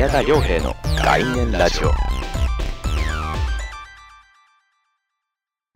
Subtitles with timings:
[0.00, 1.90] 宮田良平の概念ラジオ。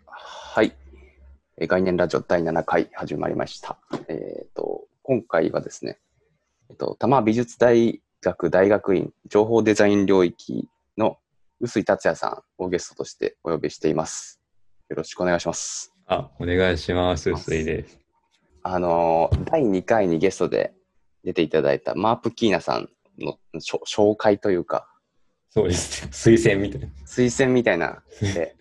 [0.07, 0.75] はい。
[1.59, 3.77] えー概念ラジオ第7回始まりました。
[4.09, 5.99] えっ、と今回はですね
[6.71, 11.19] えっ、と多摩美術大学大学院情報デザイン領域の
[11.61, 14.41] 臼井達也さんをゲストとしてお呼びしています。
[14.89, 15.93] よろしくお願いします。
[16.07, 17.31] あ、お願いします。
[17.31, 17.99] 薄いです。
[18.63, 20.73] あのー第2回にゲストで
[21.25, 24.89] 出ていただいたマープキーナさんの紹介というか、
[25.55, 26.09] そうです。
[26.09, 26.89] 推薦みたいな。
[27.07, 28.57] 推薦みたいな で、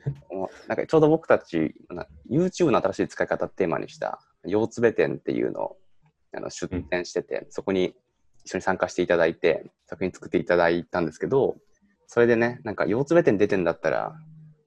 [0.68, 5.78] なんかちょうど僕たち、な YouTube の新しい使い方テーマにした、腰つべ展っていうのを
[6.36, 7.96] あの出展してて、そこに
[8.46, 11.58] 一緒に参加していただいて、作品作っていただいたんですけど、
[12.06, 14.16] それでね、なんか腰つべ展出てんだったら、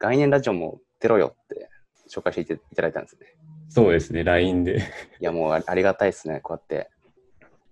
[0.00, 1.68] 概念ラジオも出ろよって
[2.10, 3.36] 紹介していただいたんですね。
[3.68, 4.78] そうですね、LINE で。
[5.20, 6.90] いや、もうあありがたいですね、こうやって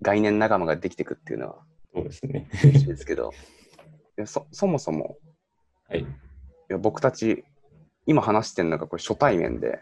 [0.00, 2.48] 概念仲間ができていくっていうのはそうですね。
[2.86, 3.32] ですけど、
[4.18, 5.16] いやそそもそも
[5.88, 6.00] はい。
[6.00, 6.06] い
[6.68, 7.44] や僕たち、
[8.06, 9.78] 今話してるのがこれ初対面で、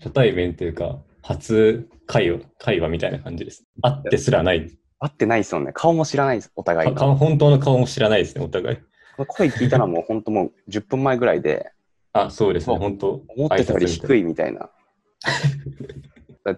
[0.00, 3.64] 初対面というか、初会話会話みたいな感じです。
[3.82, 4.70] 会ってすらない。
[5.00, 5.72] 会ってないですよね。
[5.74, 8.78] 顔も知らないです、お互い本当の顔も知らないですね、お互い。
[9.26, 11.72] 声聞いたのはもう本当もう10分前ぐらいで、
[12.12, 13.22] あ、そうですね、本当。
[13.28, 14.70] 思ってたより低いみたいな。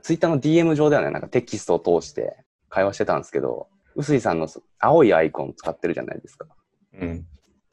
[0.02, 2.36] ツイッターの DM 上ではね、なんかテキストを通して
[2.68, 6.46] 会話してたんですけど、臼井さんの青いアイコン使ってるじゃないですか。
[6.94, 7.26] うん。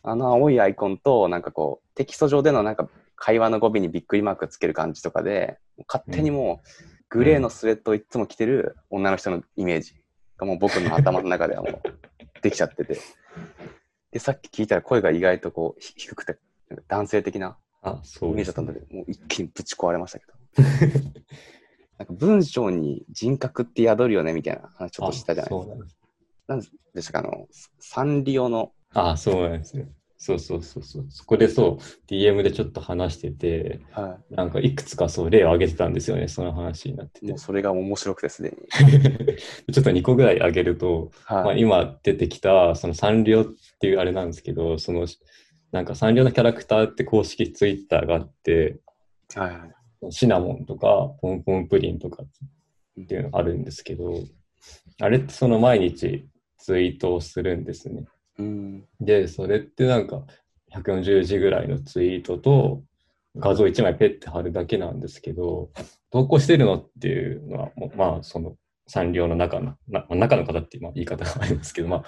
[0.03, 6.67] あの青いアイコンと、なんかこう、テキスト上でのなんか会話の語尾にびっくりマークつける感じとかで、勝手にもう、
[7.09, 9.95] グレーのスウェットをいつも着てる女の人のイメージ
[10.37, 11.81] がもう僕の頭の中ではもう
[12.41, 12.97] できちゃってて。
[14.11, 16.37] で、さっき聞いたら声が意外とこうひ低くて、
[16.87, 18.79] 男性的なあ、イそうです、メージだったんだね。
[18.79, 20.33] けど、もう一気にぶち壊れましたけど。
[21.97, 26.06] なんか文章に人格って宿るよねみたいな話ちょっとしたじゃないですか。
[26.47, 26.61] なん
[26.93, 27.47] でしたか、あの、
[27.79, 29.85] サンリオの、あ、そうなんですよ。
[30.19, 31.05] そうそうそうそう。
[31.09, 37.37] そこでそう、DM でちょっと話してて、はなんかいくつかそう例を挙げてたんですよね、その話になってい、てもう。
[37.37, 38.57] それが面白くてすでに。
[39.71, 41.61] ちょっと2個ぐらい挙げると、まあ、はい。
[41.61, 43.45] 今出てきたそのサンリオっ
[43.79, 45.05] ていうあれなんですけど、その
[45.71, 48.79] なんかサンリオのキャラクターって公式ツイッターがあって、
[49.35, 49.65] はいは
[50.09, 50.11] い。
[50.11, 54.23] シナモンとかポンポンプリンとかっていうのがあるんですけど、
[54.99, 58.05] あれってその毎日ツイートをするんですね。
[58.39, 58.83] うん。
[58.99, 60.23] で、それってなんか
[60.73, 62.83] 140字ぐらいのツイートと
[63.35, 65.69] 画像1枚ペッて貼るだけなんですけど、
[66.11, 68.55] 投稿してるのっていうのは、まあその
[68.87, 72.03] サンリオの中の、な中の方って言い方がありますけど、まあ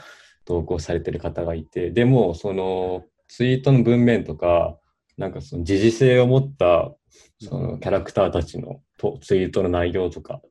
[0.45, 4.77] 投稿されてる方がいて、でもそのツイートの文面とか、
[5.17, 6.91] なんかその時事性を持った
[7.41, 10.41] そのキャラクターたちのとツイートの内容とか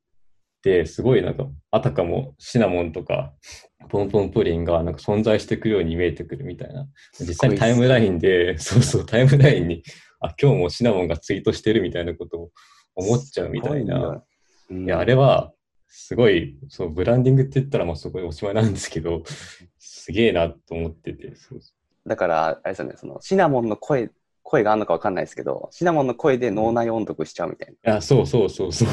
[0.85, 3.33] すごいなんかあたかもシナモンとか
[3.89, 6.87] ポンポンプリンがなんか存在していくように見えてくるみたいな。
[7.19, 9.83] 実際にタイムラインでそうそうタイムラインに
[10.19, 12.51] あ今日もシナモンがツイートしてるみたいなことを
[12.95, 14.23] 思っちゃうみたいな。
[14.71, 15.51] いやあれは
[15.87, 19.23] すごいそうブランディングって言ったらもうすごいおしまいなんですけど
[19.79, 21.59] すげえなと思っててそう
[22.09, 24.09] だから、あれですよね、そのシナモンの声、
[24.41, 27.97] 声があるのかわかんないですけど、シナモンの声で脳内音読しちゃうみたいな。
[27.97, 28.87] あそうそうそうそう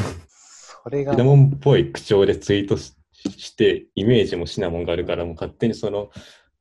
[0.87, 6.11] それがシナモンっぽい口調でツイートしして、イメージもシナモンがあるから、もう勝手にその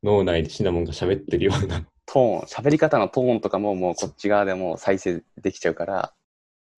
[0.02, 1.86] 脳内でシナモンが喋ってるような。
[2.08, 6.14] トーン、喋り方のトーンとかももうこっち側でもう再生できちゃうから、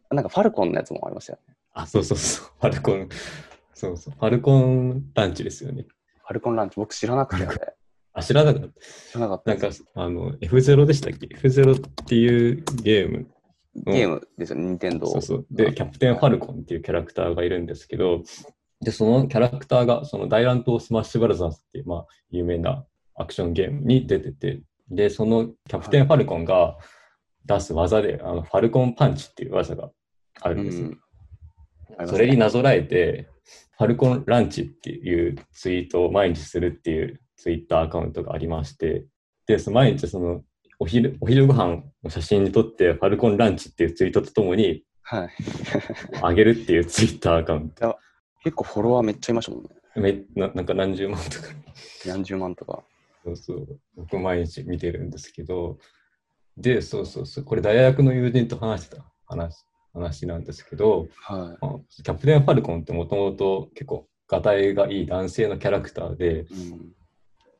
[0.09, 1.55] なんかファルコンのやつもありましたよね。
[1.73, 2.47] あ、そうそうそう。
[2.59, 3.07] ファルコン、
[3.73, 4.13] そうそう。
[4.19, 5.85] ファルコンパンチですよね。
[6.25, 7.75] ファルコンパンチ、僕知らなくてあれ。
[8.11, 8.69] あ、知らなかった。
[9.09, 9.59] 知らなかったなん。
[9.59, 13.27] か、あの、F0 でしたっけ ?F0 っていうゲーム。
[13.85, 15.45] ゲームですよね、任天堂そうそう。
[15.51, 18.23] で、キャプテンファルコンっていうキャラクターがいるんですけど、
[18.81, 22.85] で、そのキャラクターが、その大乱闘スマッシュブラザーズっていう、まあ、有名な
[23.15, 26.77] アクションゲームに出てて、で、そのキャプテンファルコンが
[27.45, 29.89] 出す技で、あのファルコンパンチっていう技が
[30.41, 30.91] あるんですよ。
[32.05, 33.27] それになぞらえて、
[33.77, 39.05] ファルコンランチっていうツイートを毎日するっていうツイッターアカウントがありまして、
[39.45, 40.41] で、その毎日その
[40.79, 45.29] お昼お昼ご飯の写真に撮って、ファルコンランチっていうツイートとともにはい。
[46.21, 47.97] 上げるっていうツイッターアカウント。
[48.43, 49.69] 結構フォロワーめっちゃいましたもんね。
[49.95, 51.47] めななんか何十万とか。
[52.05, 52.83] 何十万とか。
[53.23, 53.79] そうそう。
[53.95, 55.77] 僕毎日見てるんですけど、
[56.57, 57.43] で、そうそうそう。
[57.43, 66.39] これ大学の友人と話してた話話なんですけど、はまあキャプテンファルコンってもともと結構、がたいがいい男性のキャラクターで、い。
[66.41, 66.91] うん。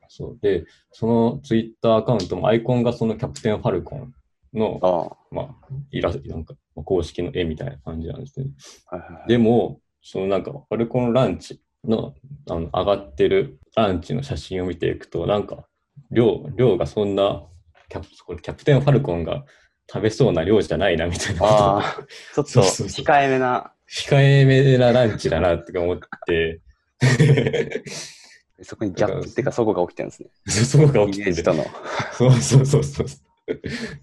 [0.10, 4.14] そうで、そのツイッターアカウントもアイコンがそのキャプテンファルコン
[4.54, 5.18] の、ああ。
[5.32, 5.56] まあ、
[5.92, 8.48] イラスト、なんか公式の絵みたいな感じなんですね。
[8.88, 9.28] はいはいはい。
[9.28, 12.14] でも、そのなんか、ファルコンランチの
[12.50, 15.66] あの上がってるランチの写真を見ていくと、なんか
[16.12, 17.44] 量、量がそんな
[17.90, 19.46] キャプ、これキャプテンファルコンが
[19.92, 21.84] 食べそうな量じゃないなみたいなことああ、
[22.36, 26.62] ちょっとそうそうそう控えめな、控えめなランチだなって思って、
[28.64, 30.30] そこにギャップっていうか、そこが起きてるんですね。
[30.66, 31.66] そうがイ起きててメージとの。
[32.14, 33.08] そうそうそうそう。
[33.08, 33.54] キ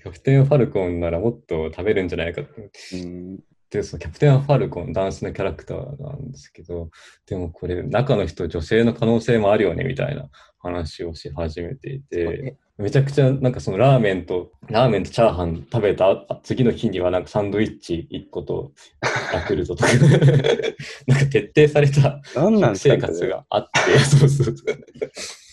[0.09, 2.71] ャプテンファルコンならもっと食べるんじゃないかって。
[2.95, 3.41] うん
[3.75, 6.91] で、そのキャプテンファルコン、ダンスのキャラクターなんですけど、
[7.27, 10.29] でもこれ、中の人、女性の可能性もあるよね、みたいな
[10.59, 18.73] 話をし始めていて、めちゃくちゃなんかそのラーメンと、ラーメンとチャーハン食べたあ次の日にはなんかサンドイッチ1個と
[19.33, 19.91] ヤクルトとか、
[21.09, 22.21] なんか徹底された
[22.77, 24.77] 生活があって、そうそうそう。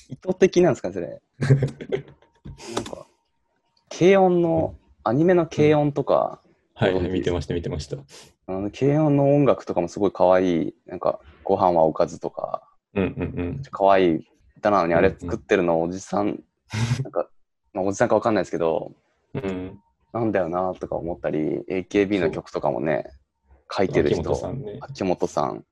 [0.09, 1.07] 意図的なんですか、それ。
[2.75, 3.07] なんか、
[3.89, 6.39] 軽音の、アニメの軽音とか、
[6.81, 7.98] はい、はい、見てました、見てました。
[8.48, 12.63] あの軽音の音楽とかもすごい可愛い、なんか、ご飯はおかずとか、
[12.95, 13.62] うんうんうん。
[13.69, 16.44] 可愛い歌なのに、あれうんうん作ってるのおじさん、
[17.04, 17.30] なんか、
[17.74, 18.94] まあ、おじさんかわかんないですけど、
[19.36, 19.80] うん、
[20.12, 23.12] なんだよなとか思ったり、AKB の曲とかもね、
[23.72, 24.77] 書いてる秋元人、さんね。
[24.81, 25.63] 秋元さん。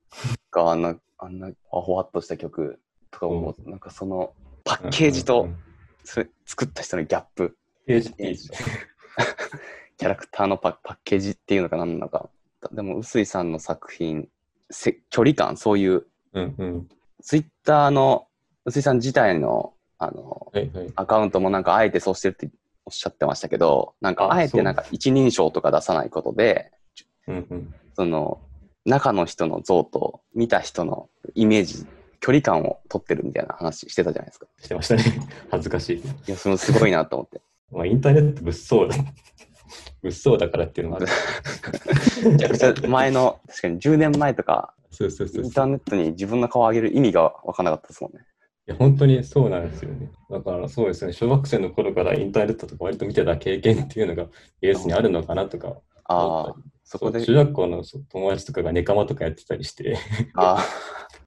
[0.52, 2.80] があんな、あんな、ほわっとした曲
[3.10, 4.32] とかも、なんかその、
[4.64, 5.58] パッケージとうんうんうん、
[6.04, 7.58] それ作った人のギャップ、
[10.00, 12.30] キャラクターのパパッケージっていうのか何なのか。
[12.72, 14.30] でも、臼井さんの作品、
[14.72, 16.90] せ距離感、そういう、うんうん。
[17.22, 18.28] ツイッターの、
[18.64, 20.94] 臼井さん自体の、あの、はいはい。
[20.96, 22.50] アカウントもなんか、あえてそうしてるって
[22.86, 26.72] おっしゃってましたけど、なんか、あえてなんか、一人称とか出さないことで、
[27.28, 27.74] うんうん。
[27.94, 28.40] その、
[28.86, 31.86] 中の人の像と見た人のイメージ、
[32.22, 34.48] 距離感を取ってるみたいな話してたじゃないですか。
[34.62, 35.04] してましたね。
[35.52, 35.98] 恥ずかしい。
[35.98, 37.42] いや、そのすごいなと思って。
[37.70, 38.96] まあ、インターネット物騒だ。
[40.02, 41.08] 物騒だからっていうのもある。
[42.32, 45.44] めちゃくちゃ前の、確かに10年前とか、そうそうそう。
[45.44, 48.26] インターネットに自分の顔を上げる意味が分からなかったですもんね。
[48.68, 50.12] いや、本当にそうなんですよね。
[50.30, 54.28] だからそうですね、小学生の頃からインターネットとか割と見てた経験っていうのが
[54.62, 59.96] ベースにあるのかなとか思ああそこで中、学校の友達とかがネカマとかやってたりして、
[60.34, 60.66] あ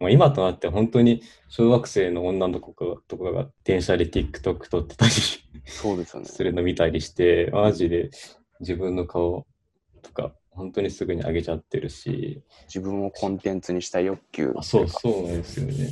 [0.01, 6.27] もう 今となって本当に小学生の女の子がとかが電車で TikTok 撮ってたりあ、そうですよね。
[6.27, 8.11] するの見たりして、マジで
[8.63, 9.47] 自分の顔
[10.03, 14.53] とか本当にすぐに上げちゃってるし、自分をコンテンツにしたい欲求。
[14.57, 15.91] あそうそうなんですよね。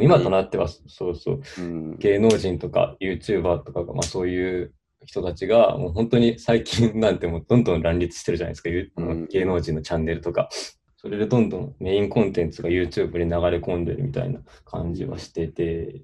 [0.00, 4.72] 今となってはそうそう、うん、芸能人とか YouTuber とかが、まあ、そういう
[5.06, 9.26] 人たちがもう本当に最近なんてもうどんどん乱立してるじゃないですか、ゆうん。
[9.26, 10.48] 芸能人のチャンネルとか。
[10.96, 16.00] それでどんどんメインコンテンツが YouTube に流れ込んでるみたいな感じはしてて、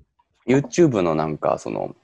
[0.49, 1.95] YouTube のなんか、その、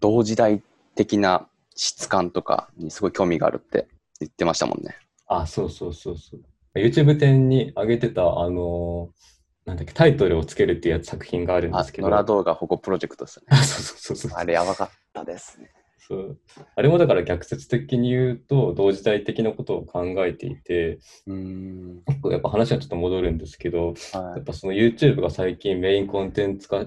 [0.00, 0.62] 同時代
[0.94, 1.48] 的な
[1.82, 3.88] 質感とかにすごい興味があるって
[4.20, 4.96] 言ってましたもんね。
[5.28, 6.40] あ、そうそうそうそう。
[6.78, 9.30] YouTube 展に上げてた、あのー
[9.64, 12.08] なんだっけ、タイトルをつけるっていうやつ作品があるんであすけ、ど。
[12.10, 13.48] 野良動画保護プロジェクトですよね。
[13.58, 14.38] あそうそうそうそう。
[14.38, 15.70] あれやばかったですね。
[15.98, 16.38] そう。
[16.76, 22.02] あれもだから逆説的に言うと、同時代的なことを考えていて、うーん。
[22.30, 24.16] やっぱ話はちょっと戻るんですけど、はい。
[24.16, 26.84] やっぱその YouTube が最近メインコンテンツ化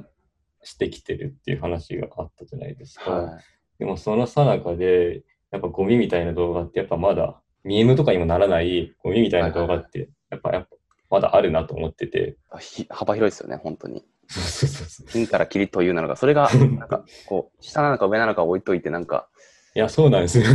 [0.63, 3.11] してきてるっていう話があったじゃないですか。
[3.11, 3.39] は
[3.79, 10.75] でもその最中で、やっぱゴミみたいな動画ってやっぱまだ、ミームとかにもならないゴミみたいな動画って、やっぱやっぱ
[11.09, 12.37] まだあるなと思ってて。
[12.89, 14.03] 幅広いですよね、本当に。
[15.09, 19.27] 金からキリというなのか、それが、 なんか、こう、下なのか上なのか置いといて、なんか、
[19.75, 20.45] いや、そうなんですよ。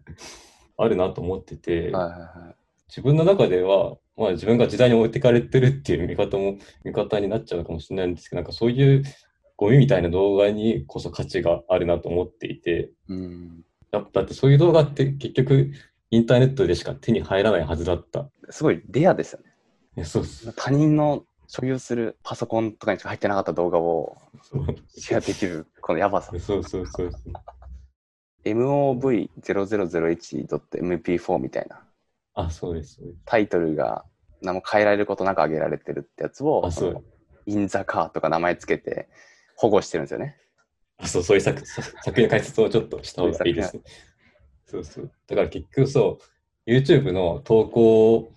[0.78, 2.56] あるなと思ってて、はいはいはい。
[2.88, 9.02] 自分の中では、まあ自分が時代に置いてかれてるっていう見方も、見方になっちゃうかもしれないんですけど、なんかそういう
[9.56, 13.64] ゴミみたいな動画にこそ価値があるなと思っていて、うん。
[13.90, 15.70] だだってそういう動画って結局
[16.10, 18.28] インターネットでしか手に入らないはずだった。
[18.50, 19.40] すごいレアですよ
[19.96, 20.04] ね。
[20.04, 20.52] そうっす。
[20.54, 26.32] 他人の所有するパソコンとかにしか入ってなかった動画をそうシェアできる、このやばさ。
[26.38, 27.32] そうそうそうそう。
[28.44, 31.82] MOV0001.mp4 みたいな
[32.34, 32.96] あ、そうです。
[32.96, 34.04] そうですタイトルが
[34.42, 37.02] 何も変えられることなく上げられてるってやつを、あ、そうの。
[37.46, 39.08] インザカーとか名前つけて
[39.56, 40.36] 保護してるんですよね。
[40.98, 41.62] あそうそういう作
[42.14, 43.82] 品の解説をちょっとした方がいいですね。
[44.66, 45.10] そうそう。
[45.26, 46.18] だから結局そ
[46.66, 48.32] う、YouTube の投稿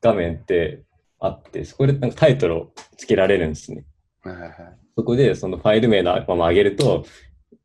[0.00, 0.82] 画面って
[1.18, 3.84] あって、そこでなんかタイトルをつけられるんですね。
[4.22, 4.54] はいはいはい
[4.94, 7.06] そこでそのファイル名のまま上げると、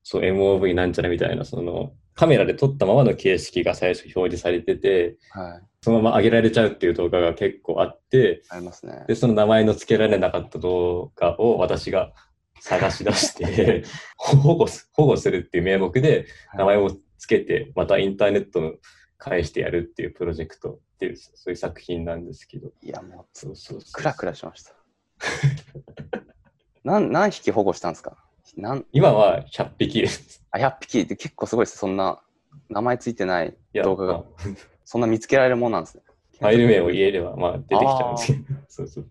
[0.02, 5.62] そう MOV なんちゃらみたいな、そのカメラで撮ったままの形式が最初表示されてて、はい。
[5.82, 9.06] そのまま上げられちゃうっていう動画が結構あって、ありますね。
[9.08, 12.14] で、その名前の付けられなかった動画を私が
[12.62, 13.84] 探し出して、
[14.18, 18.74] 保護す保護するっていう名目で名前を付けて、またインターネットの
[19.18, 22.72] 返してやるっていうプロジェクトっていう、そういう作品なんですけど。
[22.82, 24.74] いや、もう、そうそうそうクラクラしました。
[26.84, 28.18] なん何匹保護したんですか？
[28.56, 30.44] なん今は100匹です。
[30.52, 31.78] あ、100匹って結構すごいです。
[31.78, 32.22] そんな
[32.70, 34.26] 名前ついてない動画がまあ
[34.86, 36.04] そんな見つけられるもんなんですね。
[36.40, 38.60] ファイル名を言えれば、まあ、出てきちゃうんですけど。
[38.70, 39.08] そうそう。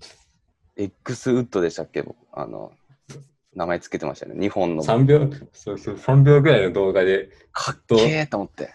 [0.77, 2.03] X ウッドでしたっけ？
[2.03, 2.73] 僕あの、
[3.57, 4.39] 名前つけてましたね。
[4.39, 4.83] 日本の。
[4.83, 8.69] 3秒、そうそう、3秒ぐらいの動画で、かっけーと思って。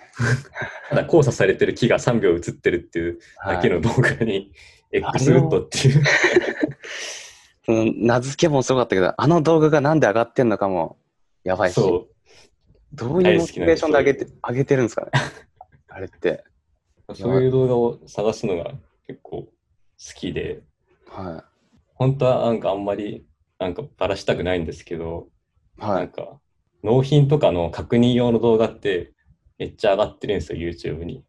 [0.89, 4.51] ただ交差されてる木が3秒映ってるっていうだけの動画に、
[4.91, 6.03] X ウッドっていう、
[7.63, 10.97] その名付けもすごかったけど、あの動画がなんで上がってんのかも
[11.43, 12.07] やばいし、そ
[12.91, 15.11] どういうモチベーションで上げて上げてるんですかね。
[15.89, 16.43] あれって。
[17.07, 18.71] う、そういう動画を探すのが
[19.05, 19.51] 結構好
[20.15, 20.61] きで、
[21.07, 21.45] は
[21.93, 23.27] 本当はなんかあんまり
[23.61, 25.27] なんかバラしたくないんですけど、
[25.77, 25.81] い。
[25.81, 25.95] はい。
[25.99, 26.39] なんか
[26.83, 29.13] 納品とかの確認用の動画って
[29.59, 31.23] めっちゃ上がってるんですよ、YouTube に。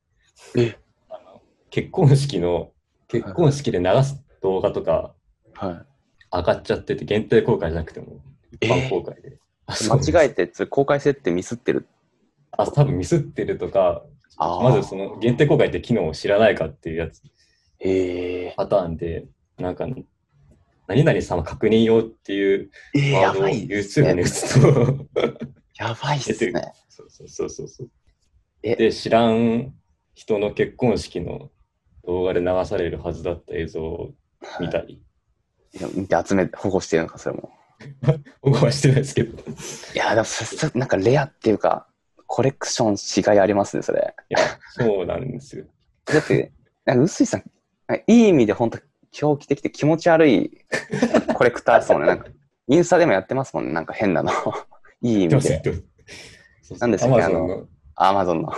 [0.57, 0.79] え
[1.11, 2.73] あの結婚式の、
[3.09, 5.15] 結婚式で流す動画とか
[5.55, 5.85] は
[6.33, 9.39] 上がっちゃってて、限定公開じゃなくても一般公開で。
[9.67, 9.77] あい。
[9.77, 11.87] そう間違えて、公開設定ミスってる。
[12.53, 14.05] あ、多分ミスってるとか、
[14.39, 17.21] まずその限定公開って機能を知らないかっていうやつ、
[17.79, 19.27] えー、パターンで、
[19.59, 19.87] なんか、
[20.93, 24.25] 何々様確認用っていうえー、ワードをやばいっす YouTube に打ね。
[24.25, 25.07] つと、
[25.79, 26.73] やばいっすね。
[26.91, 27.89] そうそうそうそう
[28.61, 29.75] で、知らん
[30.15, 31.51] 人の結婚式の
[32.05, 34.13] 動画で流されるはずだった映像を
[34.61, 35.03] 見たり、
[35.73, 37.51] いや見て集めて保護してるのか、それも。
[38.43, 39.41] 保護はしてないですけど、い
[39.95, 41.89] いや、でもそ、そなんかレアっていうか、
[42.27, 44.15] コレクションしがいありますね、それ。
[44.29, 44.39] や、
[44.73, 45.65] そうなんですよ。
[46.05, 46.53] だって、
[46.85, 47.43] なんか、臼井さん、
[48.07, 48.79] いい意味で本当
[49.13, 50.51] 狂気的で気持ち悪い
[51.35, 52.09] コレクターですもんね。
[52.09, 52.27] なんか、
[52.69, 53.73] インスタでもやってますもんね。
[53.73, 54.33] なんか変なの。
[55.03, 55.63] いい意味で。
[56.79, 58.53] なんですかね、あの、アマゾンの。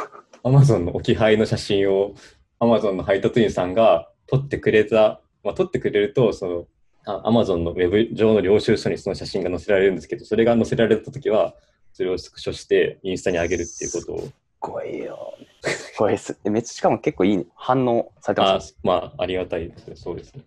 [0.44, 2.14] アマゾンの置き配の写真を、
[2.61, 6.66] アマゾンの配達員さんが撮ってくれた、まあ、撮ってくれると、その、
[7.06, 11.54] アマゾンのウェブ上の領収書にその写真が載せられるんですけど、それが載せられたときは、
[11.92, 14.20] それをスクショしてインスタに上げるっていうことを。
[14.20, 15.46] すごいよ、ね。
[15.99, 16.50] 5S。
[16.50, 19.97] めっちゃしかも結構いい反応されてます、ね、あまあ、ありがたいですね。
[19.97, 20.44] そうですね。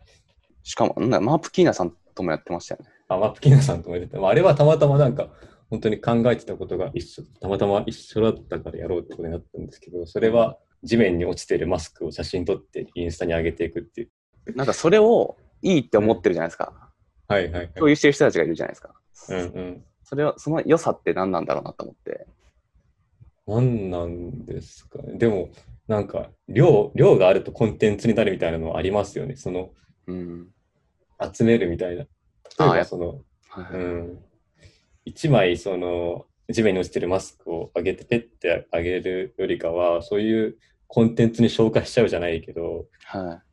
[0.64, 2.90] しかも、なマープキーナさんともやってましたよね。
[3.10, 4.20] あ、マープキーナさんともやってた。
[4.20, 5.30] まあ、あれはたまたまなんか、
[5.70, 14.56] 本当に考えてたことが一緒、たまたま一緒だったからやろうってことになったんですけど、それは地面に落ちてるマスクを写真撮ってインスタに上げていくっていう。
[14.56, 16.92] なんかそれをいいって思ってるじゃないですか。
[17.28, 18.94] はいはい、はい、共有してる人たちがいるじゃないですか。
[19.30, 19.84] うんうん。
[20.04, 22.28] それは、その良さって何なんだろうなと思って。
[23.48, 25.18] 何なんですかね。
[25.18, 25.50] でも、
[25.88, 29.38] なんか、量、量があるとコンテンツになるみたいなのはありますよね。
[29.38, 29.72] その、
[30.08, 30.48] うん。
[31.34, 32.04] 集めるみたいな。
[32.04, 32.08] 例
[32.60, 34.20] えば、その、はいうん。
[35.06, 43.48] 一枚、その、地面に落ちてるマスクを上げて、ペッて上げるよりかは、そういうコンテンツに消化しちゃうじゃないけど、はい。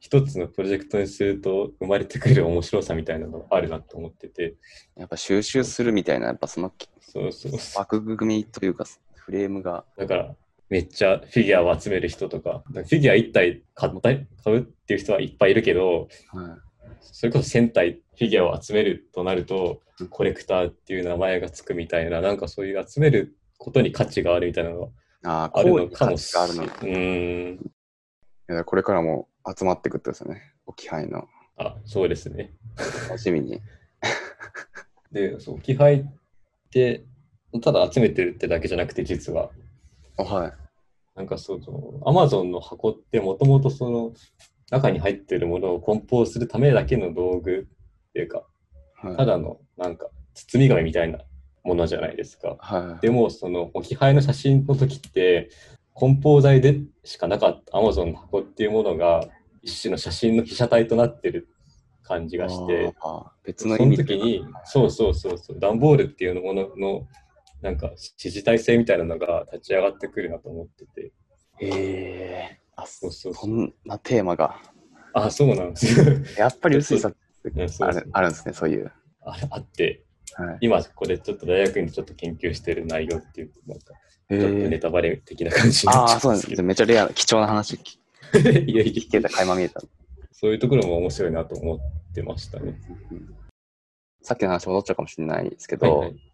[0.00, 4.56] 一つのプロジェクトにすると生まれてくる面白さみたいなのがあるなと思ってて、
[4.96, 7.52] やっぱ収集するみたいな、やっぱそのそうそう。
[7.76, 8.86] 枠組みというか、
[9.30, 9.84] フレームが。
[9.96, 10.34] だから、
[10.68, 16.58] めっちゃフィギュアを集める人とか、フィギュア1体買ったい買うっていう人はいっぱいいるけど、は
[17.00, 24.90] それこそ1000体フィギュアを集めるとなるとうん、コレクターっていう名前がつくみたいな、なんかそういう集めることに価値があるみたいなのがい。
[25.22, 26.54] あるのかもし値がある
[28.48, 28.60] の。
[28.60, 30.54] いこれからも集まっていくってことですよね。
[30.66, 31.28] 置き配の。
[31.56, 32.54] あ、そうですね。
[33.08, 33.60] 楽しみに。
[35.12, 36.04] で、そう、置き配っ
[36.70, 37.04] て、
[37.62, 39.50] ただ集めてるってだけじゃなくて、実は、
[40.16, 40.52] あはい。
[41.16, 44.12] なんかそうそう、アマゾンの箱ってもともとその
[44.70, 47.68] 中に入っているものを梱包するためだけの道具
[48.10, 48.44] っていうか、
[48.94, 49.16] はい。
[49.16, 51.18] ただのなんか包み紙みたいな
[51.64, 52.56] ものじゃないですか。
[52.60, 53.02] はい。
[53.02, 55.50] でもその置き配の写真の時って
[55.94, 59.24] 梱包材でしかなかったアマゾンの箱っていうものが
[59.62, 61.48] 一種の写真の被写体となってる
[62.02, 62.94] 感じがして、
[63.44, 67.06] 別そのの意味で時に、そうそうそうそう、段ボールっていうものの
[67.62, 71.12] なんか支持体制みたいなのが立ち上がってくるなと思ってて、
[71.58, 74.60] へえあそうそうそんなテーマが。
[75.12, 76.06] あ、そうなんですよ。
[76.38, 77.12] やっぱり臼井さ
[77.86, 78.90] あるあるんですね、そういう。
[79.22, 80.02] ああって、
[80.34, 83.94] はい、今これちょっと大学院でちょっと研究してる内容っていうと、なんか、
[84.30, 86.62] へちょっとネータバレ的な感じになっちゃああ、そうなんですね。
[86.62, 87.98] めっちゃレアな、貴重な話聞
[88.66, 89.82] いやいや聞けた、垣間見えた。
[90.32, 92.80] そういうところも面白いなと思ってましたね。
[93.10, 93.36] うん
[94.22, 96.29] さっきの話戻っちゃうかもしれないですけど、はいはいど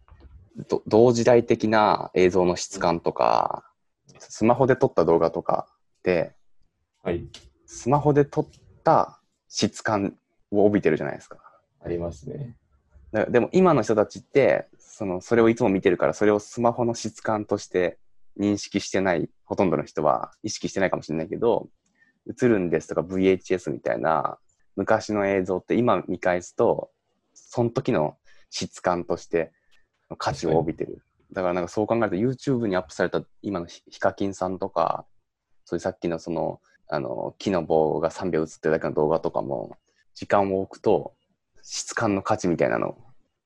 [0.87, 3.63] 同時代的な映像の質感とか、
[4.19, 5.67] スマホで撮った動画とか
[6.03, 6.33] で、
[7.03, 7.27] はい、
[7.65, 8.47] スマホで撮っ
[8.83, 10.15] た質感
[10.51, 11.37] を帯びてるじゃないですか。
[11.83, 12.55] ありますね。
[13.11, 17.97] だでも今の人たちってそのそれをいつも見てるからそれをスマホの質感として
[18.39, 21.69] 認識してないほとんどの人は意識してないかもしれないけど
[22.27, 24.37] 映るんですとか VHS みたいな
[24.75, 26.89] 昔の映像って今見返すと
[27.33, 28.17] その時の
[28.49, 29.51] 質感として
[30.15, 31.01] 価値を帯びてる。
[31.33, 35.05] だからなんかそう考えると YouTube にアップされた今のヒヒカキンさんとか、
[35.65, 39.75] そういうさっきのその、あの、木の棒が3秒映ってるだけの動画とかも、
[40.15, 41.13] 時間を置くと
[41.61, 42.97] 質感の価値みたいなの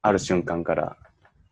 [0.03, 0.95] ある瞬間から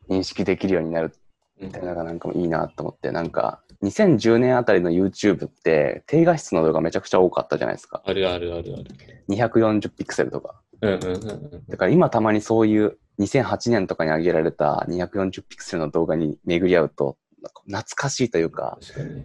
[0.07, 1.13] 認識できるようになる
[1.59, 8.01] みたいなのがなんかもいいなと思って、なんか2010年あたりの YouTube って低画質の動画めちゃくちゃ多かったじゃないですか。
[8.05, 8.85] あるあるあるある。
[9.29, 10.61] 240ピクセルとか。
[10.81, 11.63] うんうんうんうん。
[11.67, 17.17] だから今たまにそういう2008年とかに上げられた240ピクセルの動画に巡り合うと、
[17.65, 18.79] 懐かしいというか。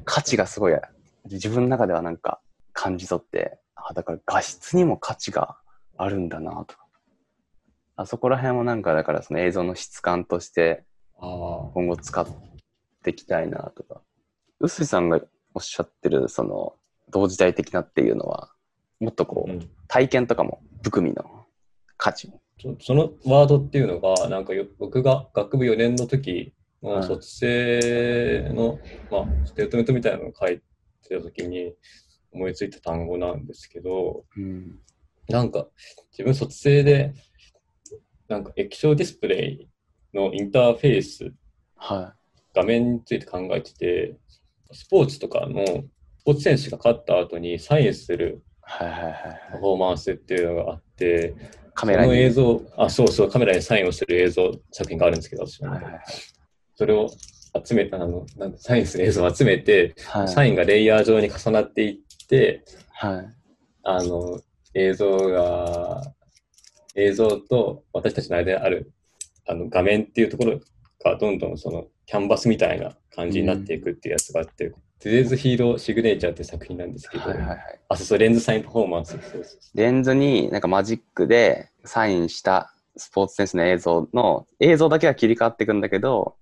[0.05, 0.75] 価値がすごい
[1.31, 2.41] 自分の中ではなんか
[2.73, 5.57] 感じ取って、あ、だから画質にも価値が
[5.97, 6.87] あるんだなとか。
[7.97, 10.85] あそこら辺もなんかだからその映像の質感として。
[11.17, 12.27] 今後使っ
[13.03, 14.03] ていきたいなとか。
[14.61, 15.21] 臼井さんが
[15.55, 16.75] おっしゃってるその
[17.11, 18.51] 同時代的なっていうのは、
[19.01, 21.47] もっとこう、うん体験とかも含みの
[21.97, 22.29] 価値。
[22.29, 22.44] そ
[22.81, 28.79] そのワードっていうのが、なんかよ僕が学部4年の時のはい卒制の、
[29.11, 31.73] まあ、ステートメントみたいなのを書いてた時に
[32.33, 34.79] 思いついた単語なんですけど、うん。
[35.29, 35.67] なんか
[36.13, 37.15] 自分卒制で、
[38.29, 39.69] なんか液晶ディスプレイ
[40.13, 41.33] のインターフェース、
[41.77, 42.15] は
[42.55, 44.17] 画面について考えてて、
[44.73, 48.43] スポーツとかの、スポーツ選手が勝った後にサインする
[48.81, 48.85] い。
[48.85, 49.61] はいはいはいパはい。
[49.61, 51.35] フォーマンスっていうのがあって、
[51.75, 52.09] カメラに。
[52.09, 55.81] その映像、あ、そうそう、カメラにサインをする映像作品があるんですけど、私は
[56.77, 57.09] それを
[57.65, 60.29] 集めた、あの、なんだサインする映像を集めて、はい。
[60.29, 63.27] サインがレイヤー上に重なっていって、はい。
[63.83, 64.41] あの、
[64.75, 66.03] 映像が、
[66.97, 68.93] 映像と私たちの間にある、
[69.47, 70.61] あの、画面っていうところ
[71.05, 74.73] がどんどんその、キャンバスみたいな感じになっていくっていうやつがあって、
[75.05, 77.59] トゥデイズヒーローシグネーチャーっていう作品なんですけど、はいはいはい。
[77.91, 79.11] あ、そうそう、レンズサインパフォーマンス。
[79.11, 86.37] そうそうそうレンズになんかマジックでサインしたスポーツ選手の映像の映像だけは切り替わっていくんだけど、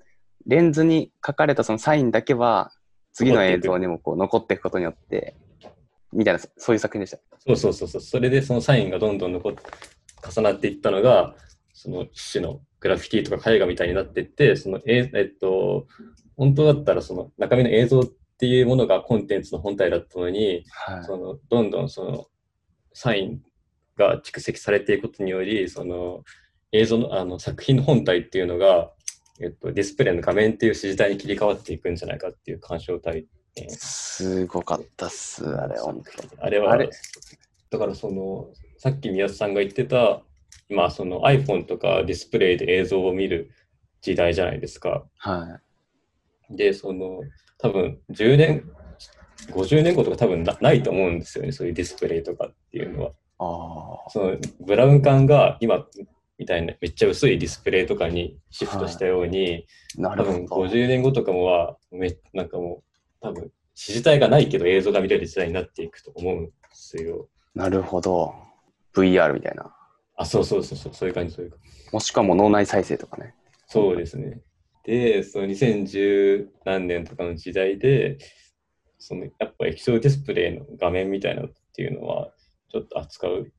[0.47, 2.71] レンズに書かれたそのサインだけは
[3.13, 5.35] 次の映像にもこう残っていくことによって、
[6.13, 7.19] みたいな、そういう作品でした。
[7.45, 8.01] そうそうそうそう。
[8.01, 9.55] それでそのサインがどんどん残っ
[10.31, 11.35] 重なっていったのが、
[11.73, 15.89] その一種のグラフィティとか絵画みたいになっていって、そのえ、えっと、
[16.37, 21.05] 本当だったらその中身の映像っていうものがコンテンツの本体だったのに、はい。
[21.05, 22.27] そのどんどんその
[22.93, 23.43] サイン
[23.97, 26.25] が蓄積されていくことにより、その
[26.73, 28.91] 映像のあの作品の本体っていうのが、
[29.41, 33.71] えっと、ディスプレイの画面っていう指示体に切り替わっていくんじゃないかっていう鑑賞体験。
[33.71, 36.03] すごかったっす、あれ、本
[36.37, 36.89] 当あれは、あれ。
[37.71, 40.23] だからその、さっき宮津さんが言ってた、
[40.69, 43.51] 今その iPhone とかディスプレイで映像を見る
[44.01, 45.05] 時代じゃないですか。
[45.19, 45.61] は
[46.51, 47.21] で、その、
[47.63, 48.65] 多分10年、
[49.53, 53.11] 50年後とか多分なないと思うんですよね、そういうディスプレイとかっていうのは。
[53.11, 53.13] い。
[53.39, 55.87] あそのブラウン管が今
[56.39, 59.67] みたいなめっちゃ薄いディスプレイとかにシフトしたように、
[59.99, 60.69] あ、な多分るほど。
[60.69, 62.83] 50年後とかもはめなんかもう
[63.21, 67.29] 多分指示体がないけど映像が見れる時代になっていくと思うんですよ。
[67.55, 68.35] なるほど。
[68.95, 69.75] VR みたいな。
[70.17, 71.93] あ、そうそうそうそう、そういう感じ、そういう感じ。
[71.93, 73.35] もしくはもう脳内再生とかね。
[73.67, 74.41] そうですね。
[74.85, 78.19] で、その2010何年とかの時代で、
[78.99, 82.33] そのやっぱ液晶ディスプレイの画面みたいなのっていうのは、
[82.71, 83.53] ちょっと扱う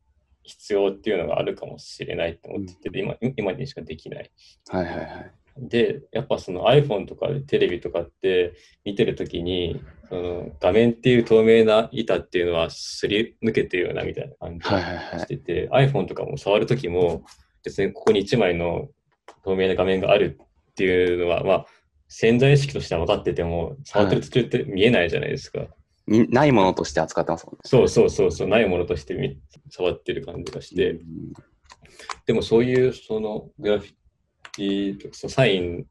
[0.43, 4.31] 必要っていうのがあるかもしれないと思ってて、今今にしかできない。
[4.69, 5.31] はいはいはい。
[5.57, 15.27] で、やっぱその iPhone とかテレビとかって見てるときに、その画面っていう透明な板っていうのはすり抜けてるようなみたいな感じはいはいはしい。
[15.27, 17.23] てて、iPhone とかも触るときも、
[17.63, 18.89] 別にここに1枚の
[19.43, 20.39] 透明な画面がある
[20.73, 21.65] っていうのは、まあ、
[22.07, 25.67] 潜在意識としては分かってても、触ってる途中って見えないじゃないですか。
[26.05, 27.59] みないものとして扱ってますもんね。
[27.63, 30.99] そうそうそうそう、ないものとして見触ってる感じがして、うん
[32.25, 33.89] でもそういうそのグラフィ
[34.53, 35.85] ティとかそのサイン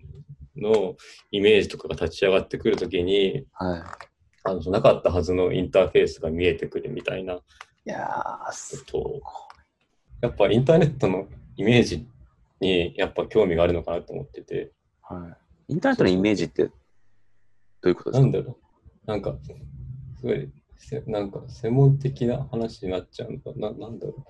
[0.57, 0.97] の
[1.31, 3.83] イメージとかが立ち上がってくるときに、はい。
[4.45, 7.39] あのなかったはずのインターフェースが見えてくるみたいない
[7.85, 9.21] やー、すと、
[10.21, 12.07] やっぱインターネットのイメージ
[12.63, 14.73] にやっぱ興味があるのかなと思ってて、
[15.03, 15.37] は
[15.69, 15.73] い。
[15.73, 16.71] インターネットのイメージってど
[17.85, 18.21] ういうことですか？
[18.21, 18.59] なんだろ
[19.07, 19.37] う、なんか、
[20.21, 24.27] すごい、せなんか専門的な話になっちゃうのかな、なんだろ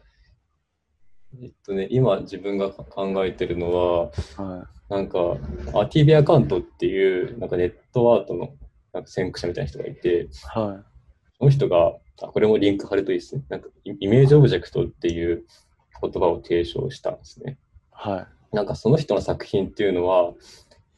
[1.32, 1.44] う。
[1.44, 5.18] えっとね、今自分が考えてるのは、はなんか、
[5.74, 8.54] アティビアカウントっていう、なんかネットアートの
[8.92, 10.28] なんか先駆者みたいな人がいて、い。
[10.44, 10.84] は
[11.38, 13.44] その人が、あこれもリンク貼るといいですね。
[13.48, 15.44] なんか、イイメージオブジェクトっていう
[16.02, 17.58] 言葉を提唱したんですね。
[18.06, 18.10] い。
[18.10, 18.56] はい。
[18.56, 20.34] なんかその人の作品っていうのは、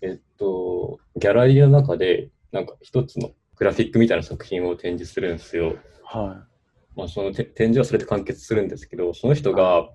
[0.00, 5.76] えっと、ギャラリーの中で、なんか一つのグラフィックみたいな作品を展示するんですよ。
[6.04, 6.46] は
[6.96, 9.88] まあ、そのて展示はそれで完結するんですけど、その人が、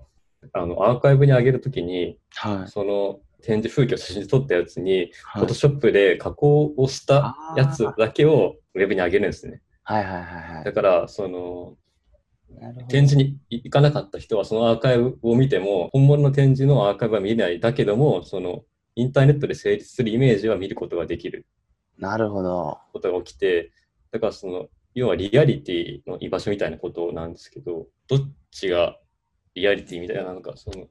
[0.52, 2.70] あの、アーカイブに上げるときに、はい。
[2.70, 4.92] その展示風景を写真で撮ったやつに、
[5.22, 9.62] はいフォトショップで加工をしたやつだけをウェブに上げるんですね。
[9.82, 10.22] はいはいはい
[10.56, 11.76] はいだから、その。
[12.88, 17.60] 展示に行かなかった人はそのアーカイブを見ても、本物の展示のアーカイブは見れない。
[17.60, 18.64] だけども、その、
[18.96, 21.46] インターネットで成立するイメージは見ることができる
[21.98, 22.78] なるほど。
[22.92, 23.72] ことが起きて、
[24.10, 28.98] だからその、要はリアリティの居場所みたいなことなんですけど、どっちが
[29.54, 30.88] リアリティみたいなのか、その、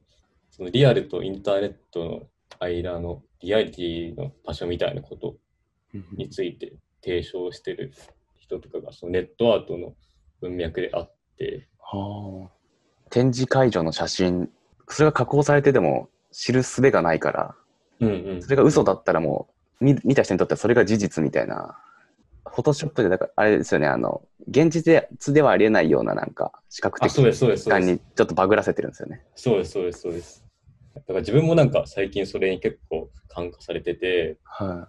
[0.50, 2.22] そのリアルとインターネットの
[2.58, 5.36] 間のリアリティの場所みたいなこと
[6.16, 7.92] について提唱してる
[8.38, 9.94] 人とかが、そのネットアートの
[10.40, 11.19] 文脈であって、
[11.80, 12.50] はあ。
[13.10, 14.50] 展示会場の写真、
[14.88, 17.54] それが加工されてでも知る術がないから、
[18.00, 19.48] うんうんそれが嘘だったらも
[19.80, 21.78] う、見見た人にとってはそれが事実みたいな。
[22.52, 24.92] フォトショップで、だからあれですよね、あの、現実
[25.32, 27.86] ではありえないようななんか、視覚あ、的そうです、そうです、そうです。
[27.86, 29.22] 感にちょっとバグらせてるんですよね。
[29.36, 30.44] そうです、そうです、そうです。
[30.94, 34.88] だから自分もなんか最近それに結構感化されてて、は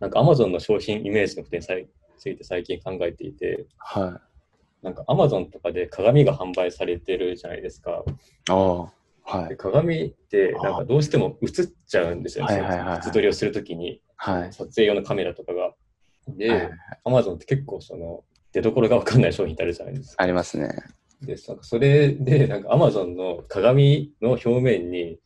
[0.00, 3.66] なんか Amazon の商品イメージのことについて最近考えていて、い。
[3.78, 4.35] はい。
[4.86, 8.04] なんか Amazon とかで鏡が販売されてるじゃないですか。
[8.48, 8.92] ああ。
[9.38, 9.48] はい。
[9.48, 12.54] で鏡ってなんかどうしても映っちゃうんですよね。
[12.54, 14.52] はいはいはいはいその写撮りをするときに、はい。
[14.52, 15.74] 撮影用のカメラとかが。
[16.28, 16.70] で、はい
[17.04, 18.22] Amazon って結構その
[18.52, 20.22] 出所がわかんない商品ってあるじゃないですか。
[20.22, 20.68] ありますね。
[21.20, 25.18] で、なんかそれで、なんか Amazon の鏡の表面に、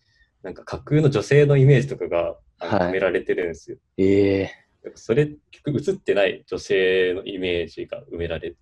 [0.42, 3.76] なんか架空の女性のイメージとかがあのはいはめられてるんですよ。
[3.98, 4.04] え
[4.40, 4.50] え
[4.82, 8.56] だからそれ、結局映ってない女性のイメージが埋められて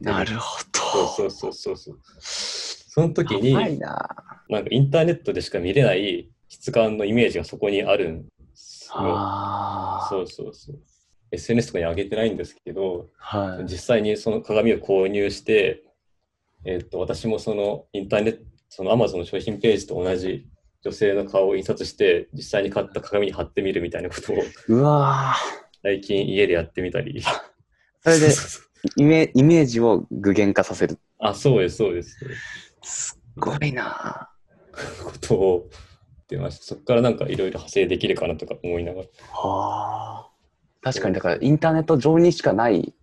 [0.00, 0.80] なるほど。
[1.06, 1.98] そうそうそうそうそう。
[2.94, 4.08] その時に、な。
[4.48, 8.94] なんかインターネットでしか見れない質感のイメージがそこにあるんですよ。
[8.96, 10.78] あそうそうそう。
[11.32, 13.38] SNS とかに上げてないんですけど、あ。
[13.38, 13.64] はい。
[13.64, 15.82] 実際にその鏡を購入して、
[16.64, 20.46] えっと私もそのインターネット、その Amazon の商品ページと同じ
[20.82, 24.36] 女性の顔を印刷して、実際に買った鏡に貼ってみるみたいなことを
[24.68, 25.34] うわ
[25.82, 27.20] 最近家でやってみたり。
[27.20, 27.24] ー
[28.02, 28.28] それで
[28.96, 30.98] イメイメージを具現化させる。
[31.18, 32.18] あ、そうです、そうです。
[32.82, 34.30] すっごいな。
[35.04, 35.80] ことを言
[36.22, 36.64] ってました。
[36.64, 39.08] そこからなんかいろいろ派生できるかなとか思いながら。
[39.32, 40.30] はあ。
[40.82, 42.94] 確かに、だからインターネット上にしかない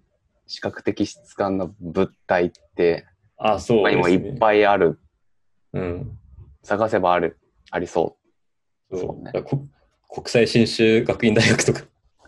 [0.48, 4.02] 視覚的質感の物体って、あ、そうです、ね。
[4.02, 5.00] もいっぱいある。
[5.74, 6.18] うん。
[6.64, 7.40] 探せばある。
[7.72, 8.18] ありそ
[8.92, 8.98] う。
[8.98, 9.32] そうね
[10.14, 11.82] 国際新州学院大学とか。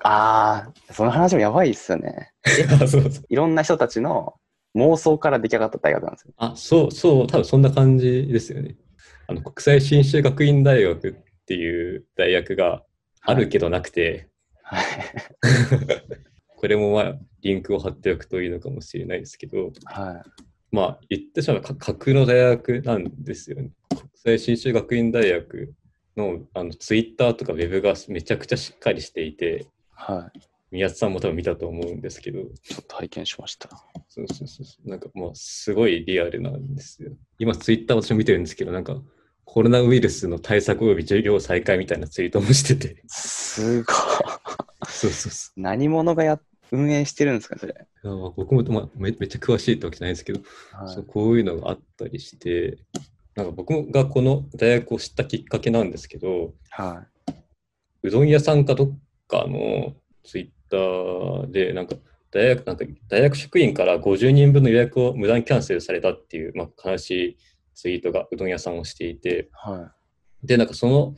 [0.04, 2.32] ああ、その話もやばいっすよね。
[2.70, 4.36] あ そうそういろんな人たちの
[4.76, 6.34] 妄想から出来上がった大学なんですよ。
[6.38, 8.76] あ、そう、そう、多分そんな感じですよね。
[9.28, 11.14] あの、国際新州学院大学っ
[11.46, 12.84] ていう大学が
[13.22, 14.30] あるけどなくて、
[14.64, 14.86] はい。
[16.58, 20.44] これもまあ、リンクを貼っておくといいのかもしれないですけど、はい。
[20.72, 23.70] まあ、言ってしまえばか架空の大学なんですよね。
[23.90, 25.74] 国際新州学院大学
[26.18, 30.40] のあのツイッターとかウェブがめちゃくちゃしっかりしていて、はい。
[30.72, 33.70] 宮津さんも多分見たと思うんですけど、ちょっと拝見しました。
[34.10, 34.90] そうそうそうそう。
[34.90, 37.12] なんかもうすごいリアルなんですよ。
[37.38, 39.02] 今ツイッター私も見てるんですけど、なんか
[39.46, 43.04] コロナウイルスの対策及び授業再開みたいなツイートもしてて。
[43.08, 43.96] すごい。
[44.88, 46.40] そうそうそ何者がや
[46.72, 47.88] 運営してるんですか、それ。
[48.36, 52.78] 僕も、まあ、めめっちゃ詳しいってわけじゃないんですけど、はいそうこういうのがあったりして、
[53.36, 57.06] なんか僕がこの大学を知ったきっかけなんですけど、は
[58.02, 59.00] うどん屋さんかどっ
[59.34, 61.96] かのツイッターで、なんか
[62.32, 67.38] 大学なんか大学職員から50人分の予約を無断キャンセルされたっていう、まあ、悲しい
[67.76, 69.70] ツイートがうどん屋さんをしていて、い。
[69.70, 69.94] は
[70.44, 71.16] で、なんかその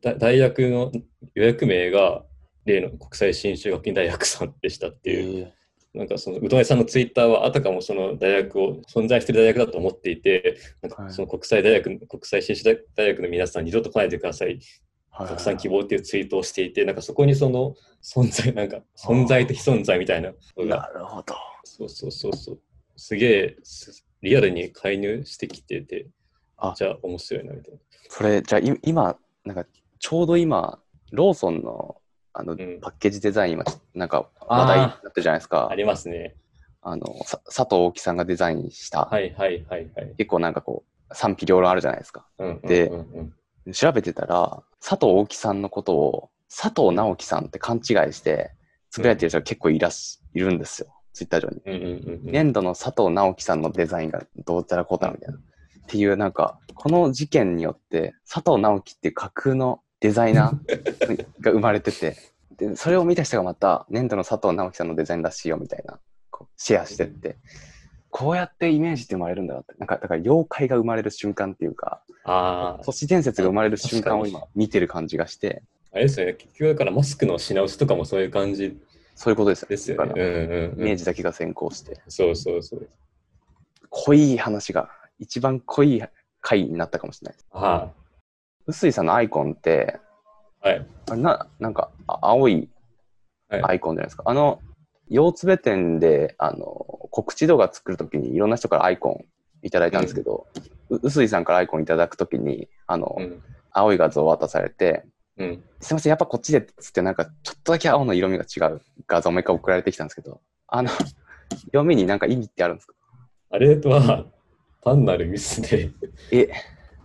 [0.00, 0.92] だ大学の
[1.34, 2.24] 予約名が
[2.64, 5.14] 例の国際新州学院大学さんでしたってい。
[5.14, 14.60] いう、えなんかそのうどん屋さんのツイッターはあたかもその大学を存在している大学だと思っていて、なんかその国際大学、国際新州大学の皆さん二度と来ないでくださいはい
[15.26, 21.34] 拡散希望っていうツイートをしていて、なんかそこにその存在、なんか存在と非存在みたいなのなが、るほど。
[21.64, 22.60] そうそうそうそう、
[22.96, 26.08] すげえすリアルに介入してきてて、
[26.56, 27.78] あじゃあ面白いなみたいな。
[28.08, 29.64] それ、じゃあい今、なんか、
[29.98, 30.80] ちょうど今、
[31.12, 31.96] ローソンの
[32.32, 35.74] あの、んパッケージデザイン、今、なんか話題になってるじゃないですかあ。
[35.74, 36.36] りますね。
[36.82, 40.14] あの、さ佐藤大樹さんがデザインした、はいはいはいはい。
[40.16, 42.26] 結構なんかこう、賛否両論あるじゃないですか。
[42.38, 43.34] うんうんでうんうん
[43.72, 48.52] 調べてたら、佐藤大樹さんのことを、佐藤直樹さんって勘違いして、
[48.90, 50.94] つぶやいてる人が結構いらっし、いるんですよ。
[51.12, 51.60] ツイッター上に。
[51.66, 55.38] うんうんうんうん粘土の佐藤直樹さんのデザインがどうたらこうたらみたいな。
[55.38, 55.40] っ
[55.88, 62.16] ていう、なんか、この事件によって、佐藤直樹っていう架空のデザイナー が生まれてて、
[62.56, 65.98] で、それを見た人がまた、粘土の佐藤直樹さんのデザインらしいよみたいな、
[66.30, 67.38] こうシェアしてって、
[68.10, 69.74] こうやってイメージって生まれるんだなって。
[69.78, 76.34] なんか、だから妖怪が生まれる瞬間っていうか、ああ、都市伝説が生まれる瞬間を確今見てる感じがして、あれですよね。
[76.34, 78.78] 結局だからマスクの品薄とかもそういう感じ
[79.14, 80.12] そういうことですよですよね。
[80.14, 80.78] うんうんイうん。
[80.84, 82.88] メージだけが先行して、そうそうそう。
[83.90, 86.02] 濃い話が、一番濃い
[86.40, 87.46] 回になったかもしれないです。
[87.50, 87.90] は
[88.66, 89.98] 臼井さんのアイコンって、
[90.64, 90.68] い。
[90.68, 90.86] はい。
[91.10, 92.68] あれな、なんか、あ青い
[93.48, 94.22] はいアイコンじゃないですか。
[94.26, 94.60] あの、
[95.08, 99.24] 腰つべ店で、あの、告知動画作るときにいろんな人からアイコン
[99.66, 100.46] いただいたんですけど、
[100.88, 103.42] う臼井さんからアイコンいただくときに、あの、うん。
[103.72, 105.04] 青い画像を渡されて、
[105.36, 105.64] うん。
[105.80, 110.90] すいません、やっぱこっちでっつって、なんか、ちょっとだけ青の色味が違う画像もう一回送られてきたんですけど、あの、
[111.72, 112.94] 色味になんか意味ってあるんですか？
[113.50, 114.24] あれは
[114.84, 115.90] 単なるミスで、
[116.30, 116.48] え、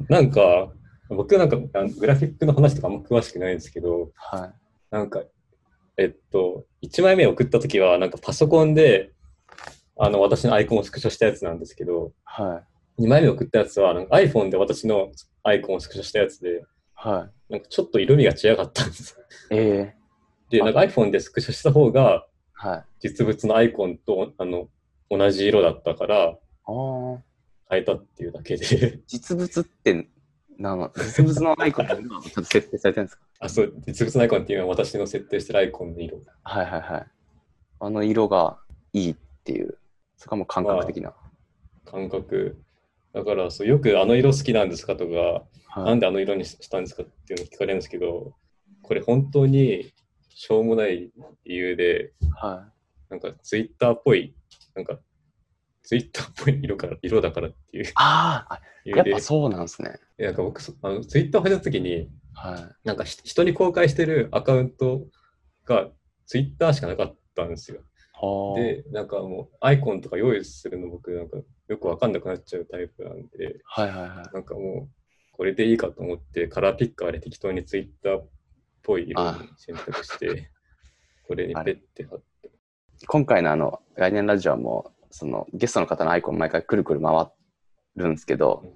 [0.10, 0.72] なんか、
[1.10, 4.54] 僕なんかグラフィックの話とかあんま詳しくないんですけど、はい。
[4.92, 5.24] なんか、
[5.98, 9.13] えっと、1枚目送ったときは、なんかパソコンで、
[9.98, 12.64] あの、私のアイコンをスクショしたやつなんですけど、は
[13.00, 13.04] い。
[13.04, 15.12] 2枚目送ったやつは、iPhone で私の
[15.44, 16.64] アイコンをスクショしたやつで、
[16.96, 17.54] はい。
[17.54, 19.20] なんかちょっと色味が違かったんです。
[19.52, 19.94] え
[20.50, 22.84] で、なんか iPhone でスクショした方が、ー、はい。
[23.00, 24.68] 実物のアイコンとあの
[25.10, 27.20] 同じ色だったから、あー
[27.70, 30.08] 変えたっていうだけで、実物って、
[30.60, 33.24] なの実物のアイコンっていうのはちゃんと設定されてるんですか？
[33.40, 36.20] あ、そう、実物のアイコンっていうのは私の設定してるアイコンの色。
[36.44, 37.06] はいはいはい。
[37.80, 38.60] あの色が
[38.94, 39.78] いいっていう、
[40.24, 41.14] そこはもう感覚的な。
[41.84, 42.58] 感覚。
[43.14, 45.12] だからそう、よくあの色好きなんですかとか、
[45.68, 48.34] はい、なんであの色にしたんですかっていうのを聞かれるんですけど、
[48.84, 49.92] これ本当に
[50.30, 51.12] しょうもない
[51.44, 52.70] 理由で、は
[53.10, 54.34] なんかツイッターっぽい、
[54.76, 54.98] なんか
[55.82, 57.88] ツイッターっぽい色から色だからっていうい。
[57.96, 60.00] ああ、やっぱそうなんですね。
[60.18, 65.06] なんか僕そあの、ツイッターを始めたときに、はなんかひ人に公開してるアカウント
[65.66, 65.90] が
[66.28, 67.82] ツイッターしかなかったんですよ。
[68.56, 74.34] で、なんかもうアイコンとか用意するの僕なんかよくわかんなくなっちゃうタイプなんで、はいはいはい。
[74.34, 74.90] なんかもう
[75.34, 78.30] これでいいかと思ってカラーピッカーで適当にツイッターっ
[78.84, 80.52] ぽい色に選択して、
[81.28, 82.52] これにペッて貼って。
[83.08, 87.28] 今回のあの、来年ラジオはもう、そのゲストの方のアイコン毎回くるくる回
[87.96, 88.72] るんですけどうん、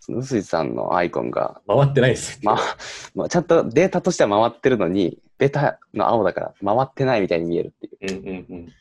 [0.00, 2.40] その臼井さんのアイコンが、回ってないですよ。
[2.42, 2.76] まあ、
[3.14, 8.20] まあ、ちゃんとデータとしては回ってるのに、ベタの青だから回ってないみたいに見えるっていう。
[8.20, 8.72] うんうんうん。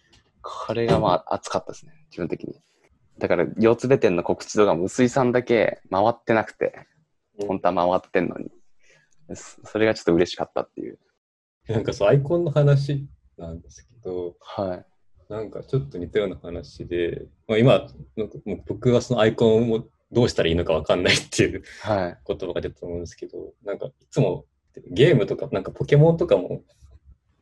[0.42, 2.62] これがまあ熱かったですね、自分的に。
[3.18, 6.88] だから、四つべ店の告知動画も臼井さんだけ回ってなくて、
[7.48, 8.52] 本当は回ってんのに。
[9.34, 11.00] そそれがちょっと嬉しかったっていう。
[11.68, 14.86] なんかそうアイコンの話なんですけど、はい。
[15.34, 22.18] なんかちょっと似たような話で、まあ、今なんかもう僕はそのアイコンをどうしたらいいのかわかんないっていうはい。
[22.28, 24.46] 言葉が出たと思うんですけど、なんかいつも
[24.88, 26.64] ゲームとか、なんかポケモンとかも、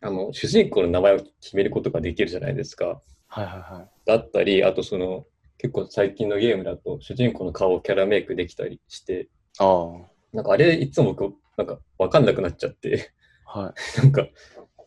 [0.02, 3.02] あの、主人公の名前を決めることができるじゃないですか。
[3.28, 3.90] はいはいはい。
[4.06, 5.26] だったり、あとその、
[5.58, 9.92] 結構最近のゲームだと主人公の顔をキャラメイクできたりして、あ
[10.34, 13.14] なんかあれいつも僕、なんかわかんなくなっちゃって、
[13.46, 13.60] あ。
[13.60, 13.74] はい。
[14.02, 14.28] なんか、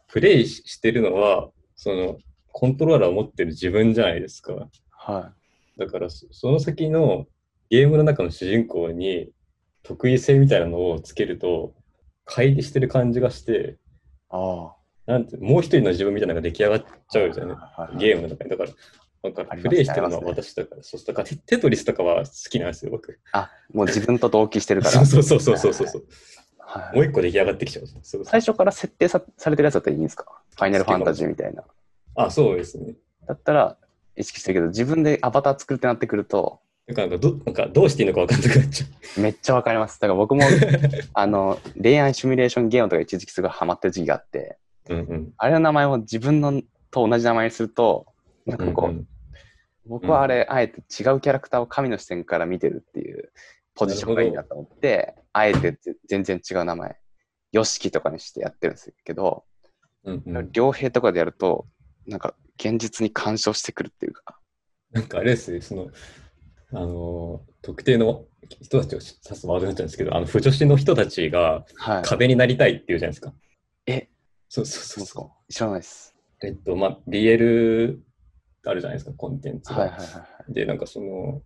[0.09, 2.19] プレイしてるのは、その、
[2.53, 4.69] コントローラーを持ってる自分じゃないですか。
[4.91, 5.35] は
[5.77, 7.27] だからそ、その先の
[7.69, 9.31] ゲームの中の主人公に
[9.83, 11.75] 得意性みたいなのをつけると、
[12.27, 13.75] 乖離してる感じがして、い。
[14.31, 14.73] あ
[15.07, 16.95] なんて、もう一人の自分みたいなのが出来上がっあ。
[17.11, 17.55] ちゃうじゃんね。
[17.99, 18.51] ゲームの中に。
[18.51, 18.71] だから、
[19.23, 23.21] なんかプレイしてるのは私だから、そうだからテテトリスとかは好きなんですよ、僕。
[23.33, 25.03] あ、もう自分と同期してるかそら。
[25.05, 26.05] うそうそうそうそうそう。
[26.59, 27.87] はいもう一個出来上がってきちゃう。
[28.03, 30.27] そう最初から設定さされてるやつだったらいいんですか？
[30.57, 31.62] ファイナルファンタジーみたいな。
[32.17, 32.95] あ、そうですね。
[33.29, 33.77] だったら
[34.17, 40.01] 意識してるけど、自分でアバター作るってなってくると、なんかどなんかどうしていいのか分かんなくなっちゃめっちゃわかります。
[40.01, 40.42] だから僕も、
[41.14, 44.94] あの、恋愛シミュレーションゲームとか一時期すごいハマってる時期があって、う。
[44.94, 45.33] うんうん。
[45.37, 48.07] あれの名前を自分のと同じ名前にすると、
[48.44, 49.09] なんかこう、うんうん
[49.88, 53.31] 僕はあれ、あえて違うキャラクターを神の視点から見てるっていう
[53.77, 56.96] ポジションがいいなと思って、あえて全然違う名前、
[57.53, 59.44] ヨシキとかにしてやってるんですけど、
[60.05, 61.66] うんうん両兵とかでやると、
[62.07, 64.40] なんか現実に干渉してくるっていうか、
[64.90, 65.88] なんかあれですね、その、
[66.77, 68.25] あのー、特定の
[68.62, 69.05] 人たちを指
[69.41, 72.03] すワードになっちゃうんですけど、あの、不女子の人たちがはい。
[72.03, 73.33] 壁になりたいっていうじゃないですか。
[73.87, 74.09] え、
[74.49, 75.31] そうそうそうそうそですか？
[75.51, 76.15] 知らないです。
[76.43, 76.47] う。
[76.47, 77.99] えっと、まあ、BL
[78.67, 79.81] あるじゃないですか、コンテンツが。
[79.81, 80.53] はいはいはいはい。
[80.53, 81.43] で、なんかその、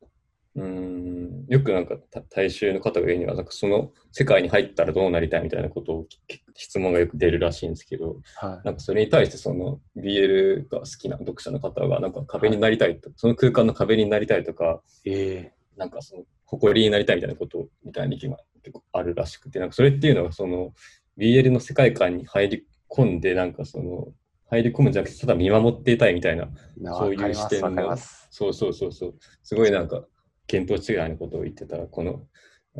[0.61, 6.20] うーん、よくなんかた大衆の方が言うには、なんかその世界に入ったらどうなりたいみたいなことをき
[6.55, 8.66] 質問がよく出るらしいんですけど、はい。
[8.66, 20.75] なんかそれに対してその BL が好きな読者の方がなんか壁になりたいと、その空間の壁になりたいとか、えなんかその誇りになりたいみたいなことみたいな意見が結構あるらしくて、なんかそれっていうのがその
[21.16, 24.09] BL の世界観に入り込んで、なんかその
[24.51, 28.29] 入り込むんじゃなくて、ただ見守っていたいみたいな、なそういう視点のわかります。
[28.31, 30.05] そうそうそうそう、すごいなんか、
[30.51, 32.23] 見当違いのことを言ってたら、この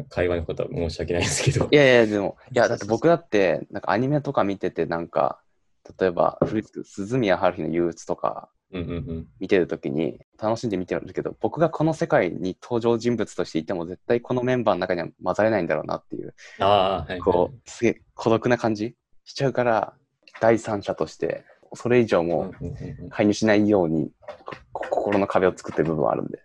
[0.09, 5.41] 会話のことは申し訳ないですけどい、やいや、でも、いや、だって僕だって、なんかアニメとか見てて、なんか、
[5.99, 8.51] 例えば、古鈴宮春日の憂鬱とか。
[9.41, 17.21] 見てるときに、楽しんで見てるんだけど、僕がこの世界に登場人物としていても、絶対このメンバーの中には混ざれないんだろうなっていう、ああ、はい、はい。
[17.21, 19.95] こう、すげえ孤独な感じしちゃうから、
[20.41, 22.55] 第三者として、それ以上うんも
[23.11, 24.13] 介入しないように、
[24.73, 26.41] こ心の壁を作ってる部分はあるんで。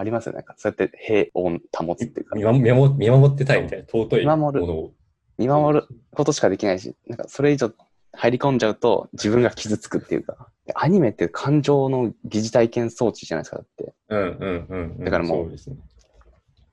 [0.00, 0.36] ありますよね。
[0.38, 2.44] なんかそうやって平穏保つっていうか見。
[2.44, 2.60] 守
[2.94, 4.92] 見守ってたいみたいな、尊いも見守るのを。
[5.38, 7.70] 見守ることしかできないし、なんかそれ以上
[8.12, 13.94] 入り込んじゃうと自分が傷つくっていうか、アニメって感情の疑似体験装置じゃないですか、だって。
[14.08, 15.04] うんうんうんうん。
[15.04, 15.80] だからもうそうね。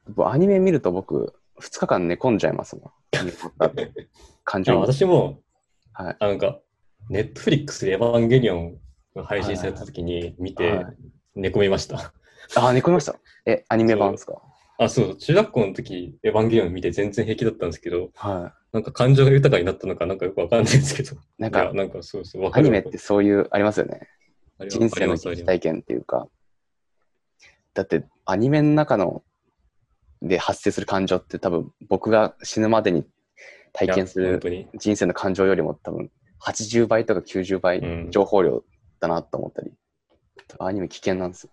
[0.07, 2.91] 僕アニメ見ると僕、2日間寝込んじゃいますもん。
[4.43, 4.79] 感あ情に。
[4.79, 5.39] 私も、
[5.91, 6.15] はい。
[6.19, 6.59] あなんか、
[7.09, 8.77] ネットフリックスでエヴァンゲリオン
[9.15, 10.85] が配信された時に見てはい
[11.37, 12.13] 寝込みました。
[12.55, 13.19] あ、寝込みました？
[13.45, 14.41] え、アニメ版ですか？
[14.77, 21.15] あ、そう、中学校の時、エヴァンゲリオン見て全然平気だったんですけど、はなんか感情が豊かになったのかなんかよくわかんないですけど。
[21.15, 21.17] い。
[21.39, 24.07] なんか、なんかそうそう、アニメってそういう、ありますよね。
[24.69, 26.27] 人生の体験っていうか。
[27.73, 29.23] だって、アニメの中の、
[30.21, 33.05] で発生する感情って多分僕が死ぬまでに
[33.71, 34.41] 体験する。
[34.75, 38.63] 人生の感情よりも多分80倍とか90倍うん情報量
[38.99, 39.71] だなと思ったり、
[40.59, 41.51] アニメ危険なんですよ。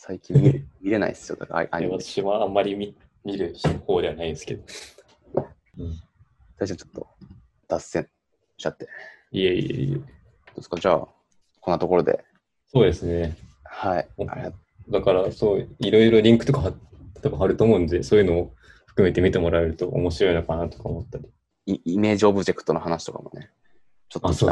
[0.00, 1.92] 最近見れ 見れないですよ、だからアニメ。
[1.92, 3.52] 私はあんまり見見る
[3.84, 4.62] 方ではないんですけど。
[5.78, 5.92] うん、
[6.56, 7.06] 最初ちょっと
[7.66, 8.08] 脱線
[8.56, 8.84] しちゃって。
[8.86, 8.90] ど
[9.32, 9.96] いえいえいえ。
[9.96, 10.02] う
[10.54, 10.78] ですか？
[10.78, 11.08] じゃあ、
[11.60, 12.24] こんなところで。
[12.68, 13.36] そうですね。
[13.64, 14.08] はい。
[14.88, 16.72] だから、そう、いろいろリンクとかは
[17.20, 18.54] 多分貼ると思うんで、そういうのを
[18.86, 21.28] 含めて見てもらえると面白いのかなとか思ったり。
[21.66, 23.50] イイメージオブジェクトの話とかもね、
[24.08, 24.48] ちょっと。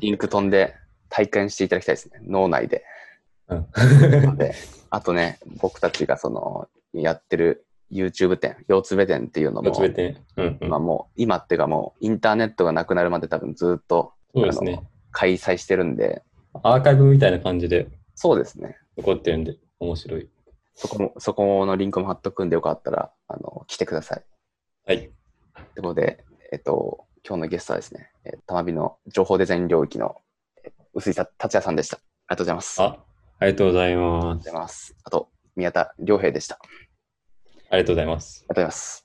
[0.00, 0.74] リンク飛んで
[1.08, 2.20] 体験していただきたいですね。
[2.22, 2.84] 脳内で。
[3.48, 4.54] うんで、
[4.90, 14.82] あとね、僕たちがその、やってる YouTube 店、腰つべ店っていうのも、つべて、うんうんまあもう、今っていうかもう、インターネットがなくなるまで多分ずっとそうですね。
[15.12, 16.22] 開催してるんで、
[16.62, 18.76] アーカイブみたいな感じでそうですね。
[18.96, 20.28] 残ってるんで、面白い。
[20.74, 24.24] そこも、そこのリンクも貼っとくんでよかったら、あの、来てください。
[24.86, 24.98] はい。
[24.98, 25.10] とい
[25.78, 30.16] うことで、えっと、今日のゲストはですね、えー、たまびの情報デザイン領域の
[30.64, 31.96] え薄井達也さんでした。
[31.96, 33.13] ありがとうございます。
[33.44, 34.96] ありがとうございます。
[35.04, 36.54] あと、宮田良平でした。
[36.54, 36.70] あり
[37.68, 38.42] ありがとうございます。
[38.48, 39.03] がとうございます。